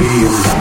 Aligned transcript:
be 0.00 0.24
alive. 0.24 0.59